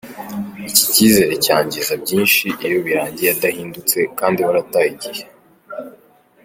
Iki 0.69 0.85
kizere 0.93 1.33
cyangiza 1.45 1.93
byinshi 2.03 2.43
iyo 2.65 2.77
birangiye 2.85 3.29
adahindutse 3.35 3.97
kandi 4.19 4.39
warataye 4.45 4.89
igihe. 4.95 5.23